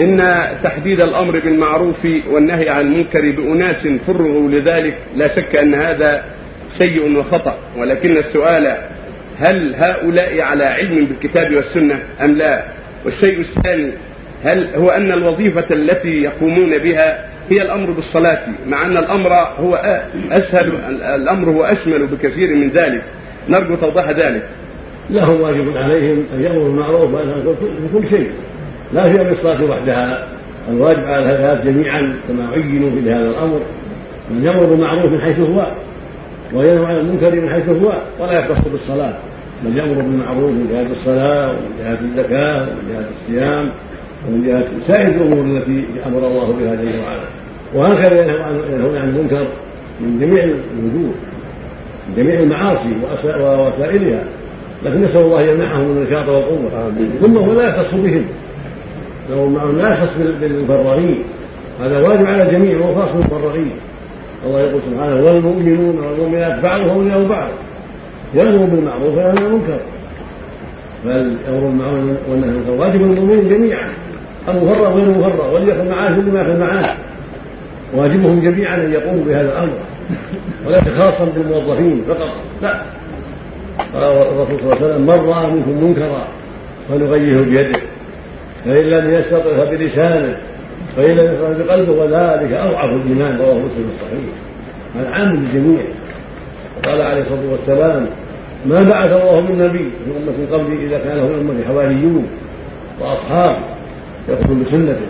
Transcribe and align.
إن 0.00 0.16
تحديد 0.62 1.04
الأمر 1.04 1.38
بالمعروف 1.38 2.06
والنهي 2.30 2.68
عن 2.68 2.80
المنكر 2.80 3.30
بأناس 3.30 3.86
فرغوا 4.06 4.48
لذلك 4.48 4.98
لا 5.16 5.24
شك 5.24 5.62
أن 5.62 5.74
هذا 5.74 6.24
سيء 6.78 7.18
وخطأ 7.18 7.58
ولكن 7.78 8.16
السؤال 8.16 8.76
هل 9.46 9.76
هؤلاء 9.86 10.40
على 10.40 10.64
علم 10.68 11.04
بالكتاب 11.06 11.54
والسنة 11.54 11.98
أم 12.24 12.34
لا؟ 12.34 12.62
والشيء 13.04 13.40
الثاني 13.40 13.92
هل 14.44 14.68
هو 14.74 14.86
أن 14.86 15.12
الوظيفة 15.12 15.66
التي 15.70 16.22
يقومون 16.22 16.78
بها 16.78 17.24
هي 17.50 17.64
الأمر 17.64 17.90
بالصلاة 17.90 18.40
مع 18.66 18.86
أن 18.86 18.96
الأمر 18.96 19.32
هو 19.58 19.74
أسهل 20.32 20.72
الأمر 21.14 21.50
هو 21.50 21.58
أشمل 21.58 22.06
بكثير 22.06 22.54
من 22.54 22.70
ذلك 22.70 23.02
نرجو 23.48 23.74
توضيح 23.74 24.10
ذلك. 24.10 24.42
لهم 25.10 25.40
واجب 25.40 25.76
عليهم 25.76 26.26
أن 26.34 26.42
يأمروا 26.42 26.64
بالمعروف 26.64 27.10
بكل 27.94 28.08
شيء. 28.10 28.30
لا 28.92 29.12
في 29.12 29.20
أمر 29.20 29.32
الصلاه 29.32 29.64
وحدها. 29.64 30.26
الواجب 30.68 31.04
على 31.04 31.24
الهيئات 31.24 31.66
جميعا 31.66 32.16
كما 32.28 32.48
عينوا 32.52 32.90
في 32.90 33.10
هذا 33.10 33.30
الأمر 33.30 33.60
من 34.30 34.46
يامر 34.50 34.66
بالمعروف 34.66 35.06
من 35.06 35.20
حيث 35.20 35.38
هو 35.38 35.66
وينهى 36.54 36.86
عن 36.86 36.96
المنكر 36.96 37.40
من 37.40 37.50
حيث 37.50 37.68
هو 37.68 37.92
ولا 38.20 38.32
يختص 38.32 38.68
بالصلاة. 38.68 39.14
من 39.64 39.76
يامر 39.76 39.94
بالمعروف 39.94 40.50
من 40.50 40.68
جهة 40.72 40.86
الصلاة 41.00 41.48
ومن 41.48 41.72
جهة 41.80 41.98
الزكاة 42.00 42.62
ومن 42.62 42.88
جهة 42.92 43.08
الصيام 43.20 43.70
ومن 44.28 44.46
جهة 44.46 44.64
سائر 44.88 45.08
الأمور 45.08 45.58
التي 45.58 45.84
أمر 46.06 46.18
الله 46.18 46.52
بها 46.52 46.74
جل 46.74 46.98
وعلا. 47.00 47.26
وهكذا 47.74 48.24
ينهون 48.74 48.96
عن 48.96 49.08
المنكر 49.08 49.46
من 50.00 50.20
جميع 50.20 50.44
الوجوه 50.44 51.14
من 52.08 52.14
جميع 52.16 52.40
المعاصي 52.40 52.92
ووسائلها 53.24 54.24
لكن 54.84 55.02
نسأل 55.02 55.24
الله 55.26 55.42
يمنعهم 55.42 55.88
من 55.88 55.96
النشاط 55.96 56.28
والقوة. 56.28 56.92
ثم 57.22 57.36
هو 57.36 57.52
لا 57.52 57.68
يختص 57.68 57.94
بهم. 57.94 58.24
له 59.30 59.46
معهم 59.46 59.76
لا 59.76 59.94
يخص 59.94 60.10
بالمفرغين 60.40 61.24
هذا 61.80 61.96
واجب 61.96 62.26
على 62.26 62.38
الجميع 62.44 62.78
وهو 62.78 62.94
خاص 62.94 63.10
بالمفرغين 63.12 63.72
الله 64.46 64.60
يقول 64.60 64.80
سبحانه 64.90 65.14
والمؤمنون 65.14 65.98
والمؤمنات 65.98 66.68
بعضهم 66.68 66.88
اولياء 66.88 67.24
بعض 67.24 67.50
يامر 68.34 68.64
بالمعروف 68.64 69.16
وينهى 69.16 69.28
عن 69.28 69.38
المنكر. 69.38 69.80
بل 71.04 71.36
أمر 71.48 71.60
بالمعروف 71.60 72.18
والنهي 72.30 72.50
عن 72.50 72.56
المنكر. 72.56 72.70
واجب 72.70 73.02
المؤمنين 73.02 73.48
جميعا. 73.48 73.88
المفرغ 74.48 74.94
غير 74.94 75.06
المفرغ 75.06 75.54
وليكن 75.54 75.88
معاش 75.88 76.10
لما 76.10 76.44
في 76.44 76.50
المعاش 76.50 76.96
واجبهم 77.94 78.40
جميعا 78.40 78.76
أن 78.76 78.92
يقوموا 78.92 79.24
بهذا 79.24 79.52
الأمر. 79.52 79.78
وليس 80.66 80.88
خاصا 80.88 81.24
بالموظفين 81.24 82.04
فقط 82.08 82.28
لا. 82.62 82.82
قال 83.94 84.02
الرسول 84.02 84.60
صلى 84.60 84.72
الله 84.72 84.76
عليه 84.76 84.86
وسلم 84.86 85.02
من 85.02 85.30
رأى 85.30 85.50
منكم 85.50 85.84
منكرا 85.84 86.28
فليغيره 86.88 87.44
بيده. 87.44 87.80
فإن 88.64 88.90
لم 88.90 89.14
يستطع 89.14 89.64
فبلسانه 89.64 90.36
فإن 90.96 91.18
لم 91.18 91.34
يستطع 91.34 91.64
بقلبه 91.64 91.92
وذلك 91.92 92.52
أضعف 92.52 92.90
الإيمان 92.90 93.38
رواه 93.38 93.54
مسلم 93.54 93.90
الصحيح. 93.94 94.34
هذا 94.96 95.10
عام 95.10 95.34
للجميع 95.36 95.82
قال 96.84 97.02
عليه 97.02 97.22
الصلاة 97.22 97.52
والسلام 97.52 98.06
ما 98.66 98.78
بعث 98.92 99.08
الله 99.08 99.40
من 99.40 99.58
نبي 99.58 99.90
في 100.04 100.10
أمة 100.10 100.56
قبلي 100.56 100.86
إذا 100.86 100.98
كان 100.98 101.16
له 101.16 101.40
أمة 101.40 101.64
حواريون 101.64 102.26
وأصحاب 103.00 103.56
يأخذون 104.28 104.64
بسنته 104.64 105.06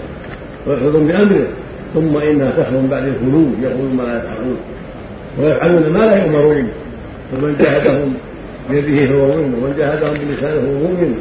ويأخذون 0.66 1.06
بأمره 1.06 1.46
ثم 1.94 2.16
إنها 2.16 2.50
تخلو 2.50 2.86
بعد 2.90 3.04
الخلود 3.04 3.54
يقولون 3.62 3.96
ما 3.96 4.02
لا 4.02 4.18
يفعلون. 4.18 4.56
ويفعلون 5.38 5.92
ما 5.92 5.98
لا 5.98 6.24
يؤمرون. 6.24 6.68
فمن 7.36 7.56
جاهدهم 7.58 8.14
بيده 8.70 9.06
فهو 9.06 9.26
مؤمن 9.26 9.54
ومن 9.54 9.74
جاهدهم 9.78 10.14
بلسانه 10.14 10.60
فهو 10.60 10.72
مؤمن 10.72 11.14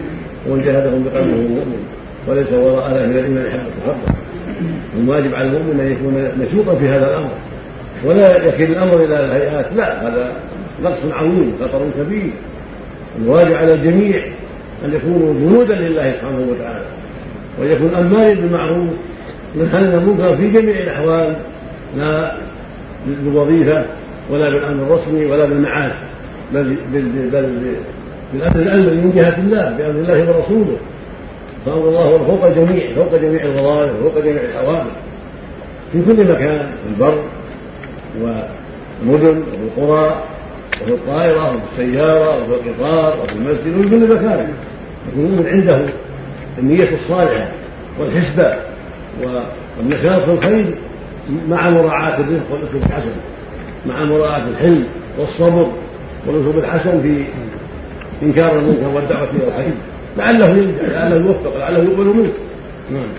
ومن 0.48 0.64
جاهدهم 0.64 1.04
بقلبه 1.04 1.32
فهو 1.32 1.48
مؤمن. 1.48 1.99
وليس 2.28 2.52
وراء 2.52 2.94
ذلك 2.94 3.06
من 3.06 3.18
الايمان 3.18 3.52
حق 3.52 3.70
تفرق 3.82 3.98
الواجب 5.00 5.36
على 5.36 5.48
المؤمن 5.48 5.80
أن 5.80 5.92
يكون 5.92 6.14
نشوطا 6.46 6.76
في 6.76 6.88
هذا 6.88 7.08
الأمر. 7.10 7.30
ولا 8.06 8.48
يكل 8.48 8.64
الأمر 8.64 9.04
إلى 9.06 9.26
الهيئات 9.26 9.74
لا 9.76 10.08
هذا 10.08 10.34
نقص 10.84 10.98
عظيم 11.12 11.54
خطر 11.62 11.82
كبير. 11.98 12.32
الواجب 13.22 13.54
على 13.54 13.74
الجميع 13.74 14.26
أن 14.86 14.94
يكونوا 14.94 15.34
جنودا 15.34 15.76
لله 15.76 16.12
سبحانه 16.12 16.48
وتعالى. 16.52 16.86
وان 17.60 17.72
يكون 17.72 17.96
امارا 17.96 18.36
بالمعروف 18.36 18.90
عن 19.78 19.94
المنكر 19.94 20.38
في 20.38 20.50
جميع 20.50 20.80
الأحوال 20.80 21.36
لا 21.98 22.36
بالوظيفة 23.24 23.86
ولا 24.30 24.50
بالأمر 24.50 24.84
الرسمي 24.84 25.26
ولا 25.26 25.46
بالمعاش. 25.46 25.94
بل 26.54 26.78
بل 26.94 27.50
بالأمر 28.34 28.60
الامر 28.60 28.94
من 28.94 29.12
جهة 29.16 29.38
الله 29.38 29.78
بأمر 29.78 30.00
الله 30.00 30.38
ورسوله. 30.38 30.78
فامر 31.66 31.88
الله 31.90 32.18
فوق 32.18 32.46
الجميع 32.46 32.96
فوق 32.96 33.16
جميع 33.16 33.46
الظواهر 33.46 33.92
وفوق 34.00 34.24
جميع 34.24 34.42
الاوامر 34.42 34.92
في 35.92 36.02
كل 36.02 36.28
مكان 36.28 36.72
في 36.84 36.90
البر 36.90 37.24
والمدن 38.22 39.42
وفي 39.42 39.64
القرى 39.68 40.24
وفي 40.82 40.92
الطائرة 40.94 41.56
وفي 41.56 41.64
السيارة 41.72 42.44
وفي 42.44 42.54
القطار 42.54 43.20
وفي 43.24 43.32
المسجد 43.32 43.78
وفي 43.78 43.90
كل 43.90 44.18
مكان. 44.18 44.48
يكون 45.10 45.32
من 45.32 45.48
عنده 45.48 45.94
النية 46.58 46.98
الصالحة 47.02 47.52
والحسبة 48.00 48.58
والنشاط 49.24 50.22
في 50.26 50.32
الخير 50.32 50.78
مع 51.50 51.70
مراعاة 51.70 52.20
الرزق 52.20 52.52
والأسلوب 52.52 52.84
الحسن 52.84 53.12
مع 53.86 54.04
مراعاة 54.04 54.44
الحلم 54.48 54.86
والصبر 55.20 55.72
والأسلوب 56.28 56.58
الحسن 56.58 57.02
في 57.02 57.24
إنكار 58.24 58.60
المنكر 58.60 58.88
والدعوة 58.96 59.30
إلى 59.30 59.48
الخير. 59.48 59.74
لعله 60.18 60.58
ينجح 60.58 60.82
لعله 60.82 61.16
يوفق 61.16 61.58
لعله 61.58 61.80
يقبل 61.84 62.06
منه. 62.06 62.34
نعم. 62.92 63.10